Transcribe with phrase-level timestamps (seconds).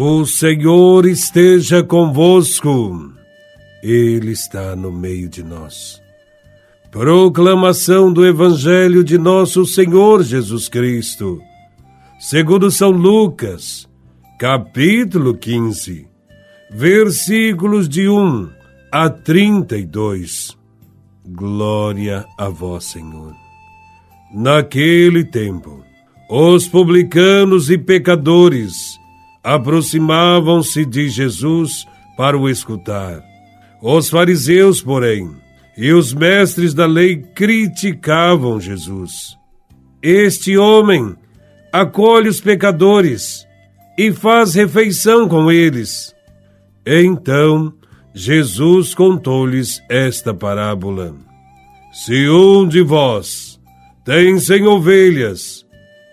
[0.00, 3.12] O Senhor esteja convosco,
[3.82, 6.00] Ele está no meio de nós.
[6.88, 11.40] Proclamação do Evangelho de Nosso Senhor Jesus Cristo,
[12.20, 13.88] segundo São Lucas,
[14.38, 16.06] capítulo 15,
[16.70, 18.50] versículos de 1
[18.92, 20.56] a 32.
[21.26, 23.34] Glória a Vós, Senhor.
[24.32, 25.84] Naquele tempo,
[26.30, 28.97] os publicanos e pecadores
[29.48, 31.86] aproximavam-se de Jesus
[32.18, 33.24] para o escutar.
[33.82, 35.30] Os fariseus, porém,
[35.74, 39.38] e os mestres da lei criticavam Jesus.
[40.02, 41.16] Este homem
[41.72, 43.46] acolhe os pecadores
[43.96, 46.14] e faz refeição com eles.
[46.84, 47.72] Então
[48.14, 51.16] Jesus contou-lhes esta parábola:
[51.90, 53.58] Se um de vós
[54.04, 55.64] tem cem ovelhas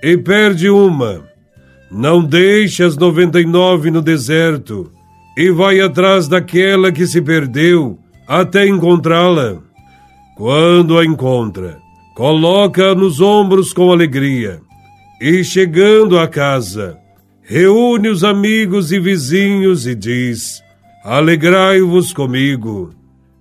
[0.00, 1.35] e perde uma,
[1.90, 4.90] não deixe as noventa e nove no deserto
[5.36, 9.58] e vai atrás daquela que se perdeu até encontrá-la.
[10.36, 11.78] Quando a encontra,
[12.14, 14.60] coloca-a nos ombros com alegria
[15.20, 16.98] e, chegando à casa,
[17.42, 20.62] reúne os amigos e vizinhos e diz:
[21.04, 22.90] Alegrai-vos comigo.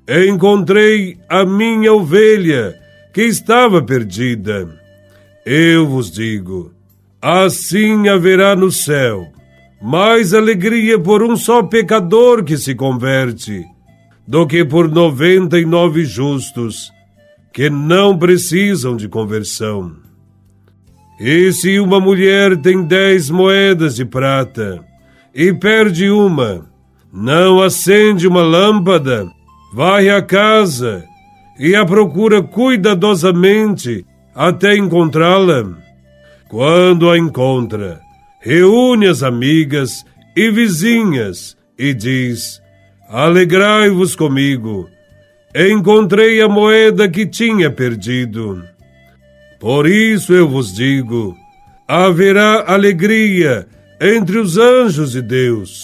[0.08, 2.76] Encontrei a minha ovelha
[3.12, 4.70] que estava perdida.
[5.46, 6.75] Eu vos digo:
[7.28, 9.32] Assim haverá no céu
[9.82, 13.66] mais alegria por um só pecador que se converte
[14.28, 16.92] do que por noventa e nove justos
[17.52, 19.94] que não precisam de conversão.
[21.20, 24.86] E se uma mulher tem dez moedas de prata
[25.34, 26.70] e perde uma,
[27.12, 29.28] não acende uma lâmpada,
[29.74, 31.04] vai à casa
[31.58, 35.85] e a procura cuidadosamente até encontrá-la.
[36.56, 38.00] Quando a encontra,
[38.40, 42.62] reúne as amigas e vizinhas e diz:
[43.10, 44.90] Alegrai-vos comigo,
[45.54, 48.64] encontrei a moeda que tinha perdido.
[49.60, 51.36] Por isso eu vos digo:
[51.86, 53.68] haverá alegria
[54.00, 55.84] entre os anjos de Deus,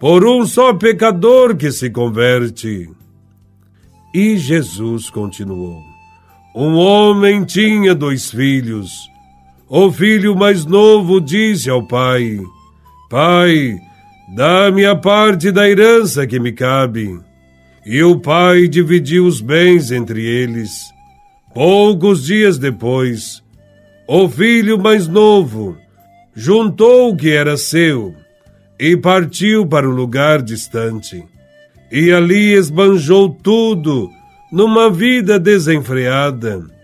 [0.00, 2.88] por um só pecador que se converte.
[4.14, 5.82] E Jesus continuou:
[6.56, 8.90] Um homem tinha dois filhos.
[9.70, 12.40] O filho mais novo disse ao pai:
[13.10, 13.78] Pai,
[14.34, 17.20] dá-me a parte da herança que me cabe.
[17.84, 20.70] E o pai dividiu os bens entre eles.
[21.54, 23.42] Poucos dias depois,
[24.06, 25.76] o filho mais novo
[26.34, 28.14] juntou o que era seu
[28.80, 31.22] e partiu para um lugar distante.
[31.92, 34.08] E ali esbanjou tudo
[34.50, 36.77] numa vida desenfreada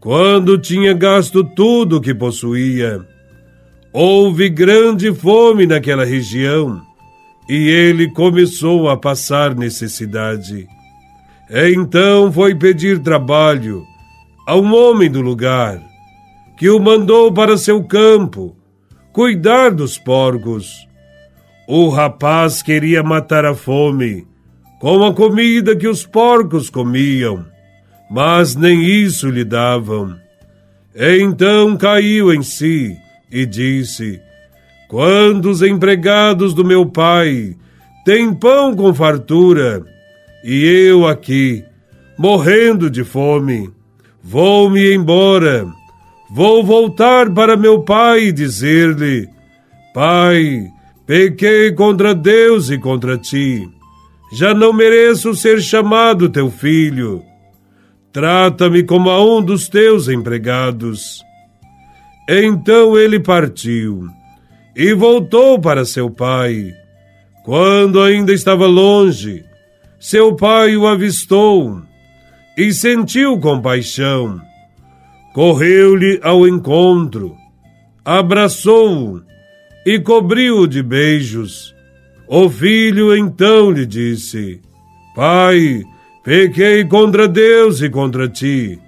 [0.00, 3.06] quando tinha gasto tudo o que possuía,
[3.92, 6.80] houve grande fome naquela região
[7.46, 10.66] e ele começou a passar necessidade.
[11.50, 13.84] Então foi pedir trabalho
[14.46, 15.82] a um homem do lugar,
[16.56, 18.56] que o mandou para seu campo
[19.12, 20.88] cuidar dos porcos.
[21.68, 24.26] O rapaz queria matar a fome
[24.80, 27.49] com a comida que os porcos comiam
[28.10, 30.16] mas nem isso lhe davam.
[30.94, 32.96] Então caiu em si
[33.30, 34.20] e disse:
[34.88, 37.56] Quando os empregados do meu pai
[38.04, 39.84] têm pão com fartura,
[40.42, 41.64] e eu aqui,
[42.18, 43.70] morrendo de fome,
[44.20, 45.68] vou-me embora,
[46.28, 49.28] vou voltar para meu pai e dizer-lhe:
[49.94, 50.66] Pai,
[51.06, 53.68] pequei contra Deus e contra ti.
[54.32, 57.29] Já não mereço ser chamado teu filho
[58.12, 61.22] Trata-me como a um dos teus empregados.
[62.28, 64.08] Então ele partiu
[64.74, 66.72] e voltou para seu pai.
[67.44, 69.44] Quando ainda estava longe,
[69.98, 71.82] seu pai o avistou
[72.56, 74.40] e sentiu compaixão.
[75.32, 77.36] Correu-lhe ao encontro,
[78.04, 79.22] abraçou-o
[79.86, 81.74] e cobriu-o de beijos.
[82.26, 84.60] O filho então lhe disse:
[85.14, 85.82] Pai,
[86.22, 88.78] Pequei contra Deus e contra ti.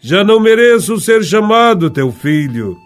[0.00, 2.76] Já não mereço ser chamado teu filho.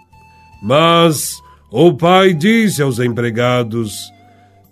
[0.63, 1.41] Mas
[1.73, 4.13] o pai disse aos empregados: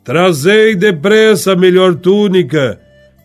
[0.05, 2.79] Trazei depressa a melhor túnica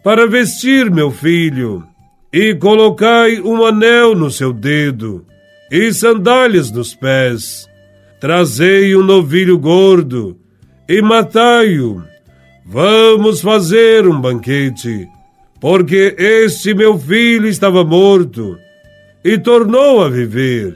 [0.04, 1.84] para vestir meu filho,
[2.32, 5.26] e colocai um anel no seu dedo
[5.70, 7.68] e sandálias nos pés.
[8.20, 10.38] Trazei um novilho gordo
[10.88, 12.02] e matai-o.
[12.66, 15.08] Vamos fazer um banquete
[15.62, 18.58] porque este meu filho estava morto
[19.24, 20.76] e tornou a viver,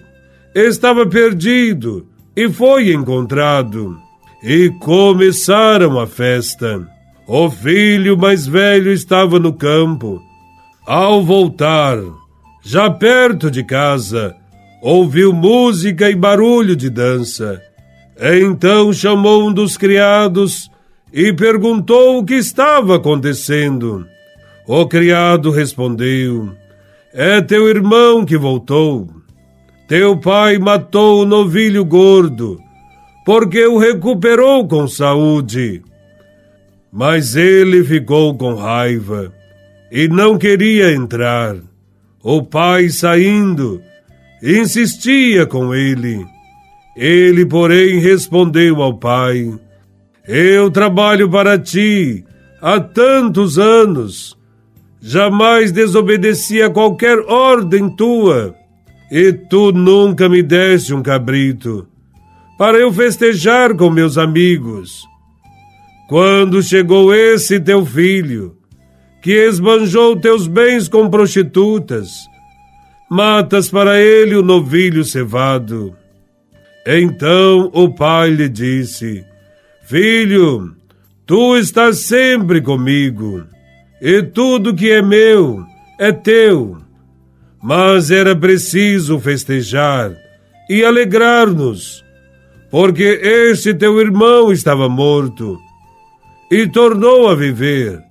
[0.53, 2.05] estava perdido
[2.35, 3.97] e foi encontrado.
[4.43, 6.87] e começaram a festa.
[7.27, 10.21] O filho mais velho estava no campo.
[10.85, 11.97] Ao voltar,
[12.63, 14.35] já perto de casa,
[14.83, 17.59] ouviu música e barulho de dança.
[18.19, 20.69] Então chamou um dos criados
[21.11, 24.05] e perguntou o que estava acontecendo.
[24.67, 26.51] O criado respondeu:
[27.13, 29.07] É teu irmão que voltou.
[29.87, 32.59] Teu pai matou o novilho gordo,
[33.23, 35.83] porque o recuperou com saúde.
[36.91, 39.31] Mas ele ficou com raiva
[39.91, 41.55] e não queria entrar.
[42.23, 43.79] O pai, saindo,
[44.41, 46.25] insistia com ele.
[46.97, 49.53] Ele, porém, respondeu ao pai:
[50.27, 52.25] Eu trabalho para ti
[52.59, 54.34] há tantos anos.
[55.07, 58.55] Jamais desobedeci a qualquer ordem tua,
[59.11, 61.87] e tu nunca me deste um cabrito
[62.57, 65.03] para eu festejar com meus amigos.
[66.09, 68.57] Quando chegou esse teu filho,
[69.21, 72.09] que esbanjou teus bens com prostitutas,
[73.07, 75.95] matas para ele o novilho cevado.
[76.83, 79.23] Então o pai lhe disse:
[79.83, 80.75] Filho,
[81.27, 83.45] tu estás sempre comigo,
[84.01, 85.65] e tudo que é meu
[85.99, 86.77] é teu.
[87.61, 90.15] Mas era preciso festejar
[90.69, 92.03] e alegrar-nos,
[92.69, 95.57] porque este teu irmão estava morto
[96.51, 98.05] e tornou a viver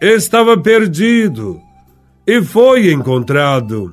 [0.00, 1.60] estava perdido
[2.26, 3.92] e foi encontrado.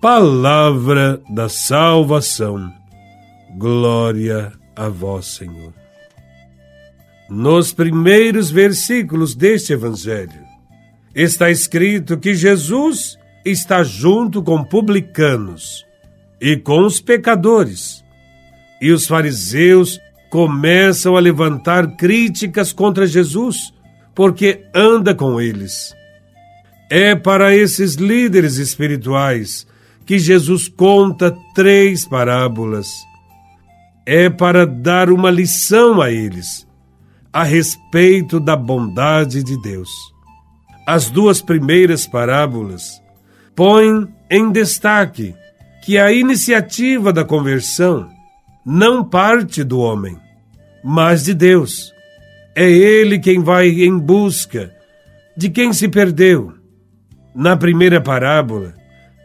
[0.00, 2.70] Palavra da salvação.
[3.56, 5.83] Glória a vós, Senhor.
[7.34, 10.40] Nos primeiros versículos deste evangelho
[11.12, 15.84] está escrito que Jesus está junto com publicanos
[16.40, 18.04] e com os pecadores.
[18.80, 19.98] E os fariseus
[20.30, 23.74] começam a levantar críticas contra Jesus
[24.14, 25.92] porque anda com eles.
[26.88, 29.66] É para esses líderes espirituais
[30.06, 32.86] que Jesus conta três parábolas.
[34.06, 36.64] É para dar uma lição a eles
[37.34, 39.90] a respeito da bondade de Deus.
[40.86, 43.02] As duas primeiras parábolas
[43.56, 45.34] põem em destaque
[45.84, 48.08] que a iniciativa da conversão
[48.64, 50.16] não parte do homem,
[50.84, 51.92] mas de Deus.
[52.54, 54.72] É ele quem vai em busca
[55.36, 56.52] de quem se perdeu.
[57.34, 58.74] Na primeira parábola,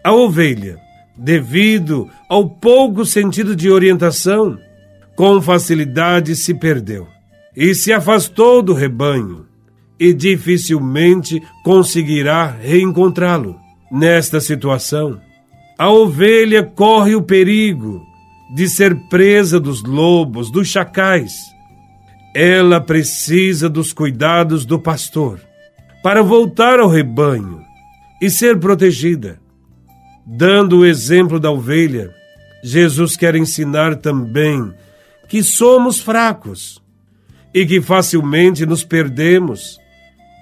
[0.04, 0.80] a ovelha,
[1.16, 4.58] devido ao pouco sentido de orientação,
[5.16, 7.08] com facilidade se perdeu
[7.60, 9.46] e se afastou do rebanho
[10.00, 13.56] e dificilmente conseguirá reencontrá-lo.
[13.92, 15.20] Nesta situação,
[15.78, 18.02] a ovelha corre o perigo
[18.56, 21.50] de ser presa dos lobos, dos chacais
[22.34, 25.42] ela precisa dos cuidados do pastor
[26.04, 27.62] para voltar ao rebanho
[28.22, 29.40] e ser protegida.
[30.26, 32.14] Dando o exemplo da ovelha,
[32.64, 34.72] Jesus quer ensinar também
[35.28, 36.82] que somos fracos
[37.54, 39.80] e que facilmente nos perdemos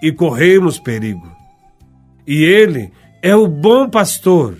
[0.01, 1.31] e corremos perigo.
[2.25, 4.57] E Ele é o bom pastor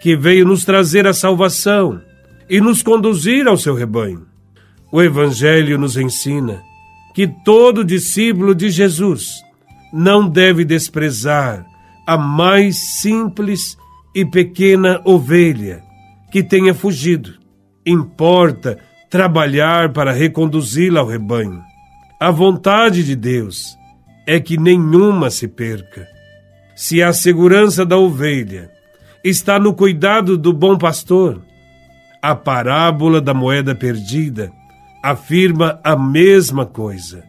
[0.00, 2.00] que veio nos trazer a salvação
[2.48, 4.26] e nos conduzir ao seu rebanho.
[4.90, 6.62] O Evangelho nos ensina
[7.14, 9.42] que todo discípulo de Jesus
[9.92, 11.64] não deve desprezar
[12.06, 13.76] a mais simples
[14.14, 15.82] e pequena ovelha
[16.30, 17.34] que tenha fugido.
[17.84, 18.78] Importa
[19.10, 21.62] trabalhar para reconduzi-la ao rebanho.
[22.22, 23.76] A vontade de Deus
[24.24, 26.06] é que nenhuma se perca.
[26.76, 28.70] Se a segurança da ovelha
[29.24, 31.42] está no cuidado do bom pastor,
[32.22, 34.52] a parábola da moeda perdida
[35.02, 37.24] afirma a mesma coisa.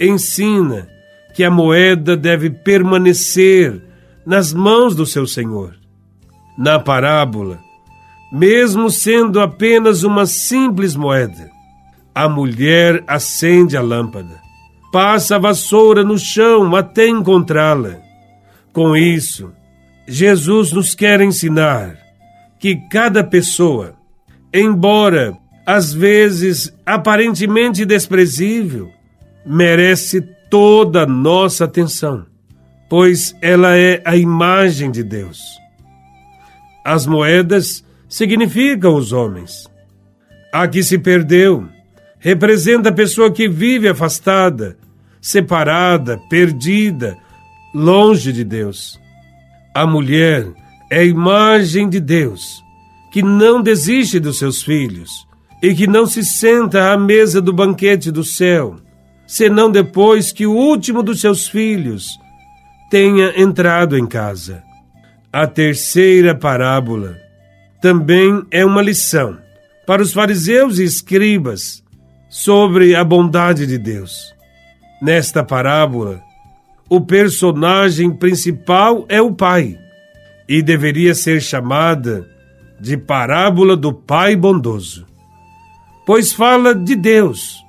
[0.00, 0.88] Ensina
[1.34, 3.78] que a moeda deve permanecer
[4.24, 5.76] nas mãos do seu senhor.
[6.56, 7.60] Na parábola,
[8.32, 11.52] mesmo sendo apenas uma simples moeda,
[12.14, 14.40] a mulher acende a lâmpada,
[14.92, 17.98] passa a vassoura no chão até encontrá-la.
[18.72, 19.52] Com isso,
[20.06, 21.96] Jesus nos quer ensinar
[22.58, 23.94] que cada pessoa,
[24.52, 28.90] embora às vezes aparentemente desprezível,
[29.44, 32.26] merece toda a nossa atenção,
[32.88, 35.40] pois ela é a imagem de Deus.
[36.84, 39.68] As moedas significam os homens.
[40.52, 41.68] A que se perdeu
[42.24, 44.78] representa a pessoa que vive afastada,
[45.20, 47.18] separada, perdida,
[47.74, 48.98] longe de Deus.
[49.74, 50.50] A mulher
[50.90, 52.64] é a imagem de Deus,
[53.12, 55.10] que não desiste dos seus filhos
[55.62, 58.76] e que não se senta à mesa do banquete do céu,
[59.26, 62.08] senão depois que o último dos seus filhos
[62.90, 64.62] tenha entrado em casa.
[65.30, 67.18] A terceira parábola
[67.82, 69.36] também é uma lição
[69.86, 71.83] para os fariseus e escribas
[72.34, 74.34] sobre a bondade de Deus.
[75.00, 76.20] Nesta parábola,
[76.88, 79.78] o personagem principal é o pai
[80.48, 82.26] e deveria ser chamada
[82.80, 85.06] de parábola do pai bondoso
[86.06, 87.64] pois fala de Deus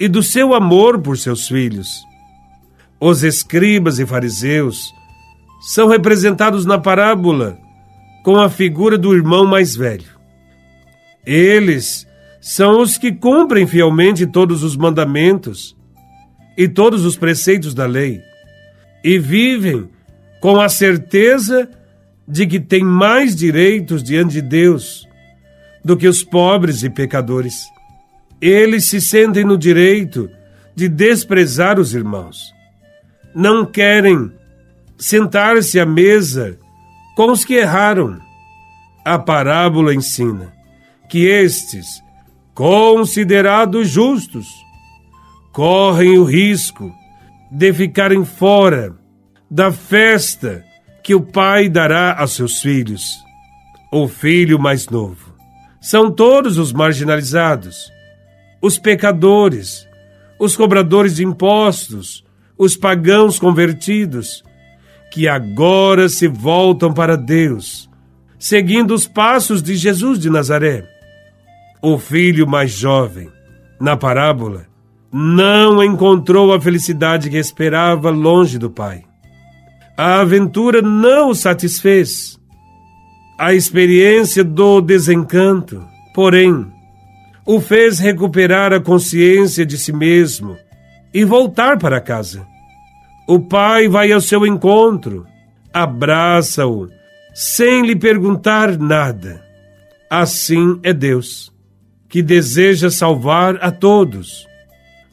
[0.00, 2.04] e do seu amor por seus filhos.
[2.98, 4.92] Os escribas e fariseus
[5.60, 7.58] são representados na parábola
[8.22, 10.14] com a figura do irmão mais velho.
[11.26, 12.06] Eles
[12.46, 15.74] são os que cumprem fielmente todos os mandamentos
[16.58, 18.20] e todos os preceitos da lei
[19.02, 19.88] e vivem
[20.42, 21.66] com a certeza
[22.28, 25.08] de que têm mais direitos diante de Deus
[25.82, 27.64] do que os pobres e pecadores.
[28.42, 30.28] Eles se sentem no direito
[30.76, 32.52] de desprezar os irmãos.
[33.34, 34.30] Não querem
[34.98, 36.58] sentar-se à mesa
[37.16, 38.20] com os que erraram.
[39.02, 40.52] A parábola ensina
[41.08, 42.03] que estes,
[42.54, 44.46] considerados justos,
[45.52, 46.92] correm o risco
[47.50, 48.94] de ficarem fora
[49.50, 50.64] da festa
[51.02, 53.02] que o pai dará a seus filhos.
[53.92, 55.34] O filho mais novo.
[55.80, 57.92] São todos os marginalizados
[58.64, 59.86] os pecadores,
[60.40, 62.24] os cobradores de impostos,
[62.56, 64.42] os pagãos convertidos,
[65.12, 67.90] que agora se voltam para Deus,
[68.38, 70.93] seguindo os passos de Jesus de Nazaré.
[71.86, 73.28] O filho mais jovem,
[73.78, 74.64] na parábola,
[75.12, 79.04] não encontrou a felicidade que esperava longe do pai.
[79.94, 82.40] A aventura não o satisfez.
[83.38, 86.66] A experiência do desencanto, porém,
[87.44, 90.56] o fez recuperar a consciência de si mesmo
[91.12, 92.46] e voltar para casa.
[93.28, 95.26] O pai vai ao seu encontro,
[95.70, 96.88] abraça-o,
[97.34, 99.44] sem lhe perguntar nada.
[100.08, 101.52] Assim é Deus,
[102.14, 104.46] que deseja salvar a todos.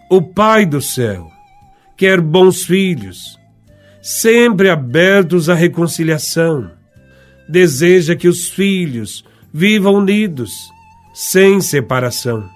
[0.08, 1.32] O Pai do céu
[1.98, 3.40] quer bons filhos,
[4.04, 6.70] sempre abertos à reconciliação.
[7.50, 10.52] Deseja que os filhos vivam unidos
[11.12, 12.48] sem separação.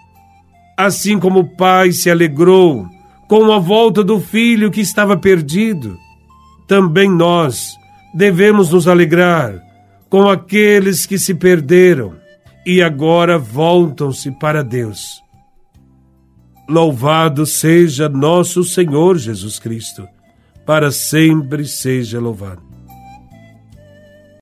[0.78, 2.86] Assim como o pai se alegrou
[3.28, 5.98] com a volta do filho que estava perdido,
[6.68, 7.72] também nós
[8.14, 9.60] devemos nos alegrar
[10.08, 12.24] com aqueles que se perderam
[12.66, 15.22] e agora voltam-se para Deus.
[16.68, 20.08] Louvado seja nosso Senhor Jesus Cristo,
[20.66, 22.75] para sempre seja louvado.